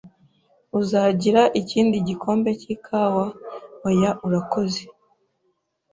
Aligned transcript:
"Uzagira 0.79 1.41
ikindi 1.61 1.95
gikombe 2.07 2.49
cy'ikawa?" 2.61 3.25
"Oya, 3.87 4.11
urakoze." 4.25 4.83